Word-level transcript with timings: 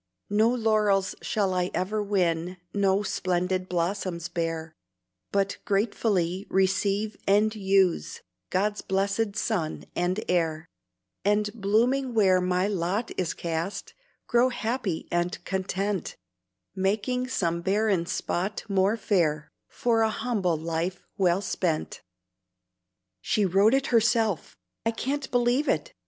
No 0.31 0.49
laurels 0.49 1.13
shall 1.21 1.53
I 1.53 1.69
ever 1.75 2.01
win, 2.01 2.57
No 2.73 3.03
splendid 3.03 3.69
blossoms 3.69 4.29
bear, 4.29 4.73
But 5.31 5.59
gratefully 5.63 6.47
receive 6.49 7.15
and 7.27 7.53
use 7.55 8.21
God's 8.49 8.81
blessed 8.81 9.35
sun 9.35 9.85
and 9.95 10.25
air; 10.27 10.65
And, 11.23 11.53
blooming 11.53 12.15
where 12.15 12.41
my 12.41 12.65
lot 12.67 13.11
is 13.15 13.35
cast, 13.35 13.93
Grow 14.25 14.49
happy 14.49 15.07
and 15.11 15.37
content, 15.45 16.15
Making 16.75 17.27
some 17.27 17.61
barren 17.61 18.07
spot 18.07 18.63
more 18.67 18.97
fair, 18.97 19.51
For 19.67 20.01
a 20.01 20.09
humble 20.09 20.57
life 20.57 21.03
well 21.15 21.43
spent. 21.43 22.01
"She 23.21 23.45
wrote 23.45 23.75
it 23.75 23.87
herself! 23.93 24.57
I 24.83 24.89
can't 24.89 25.29
believe 25.29 25.67
it!" 25.69 25.93